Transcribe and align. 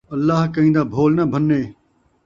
اللہ 0.15 0.39
کہیں 0.53 0.73
دا 0.75 0.83
بھول 0.93 1.11
نہ 1.17 1.23
بھنے 1.31 1.61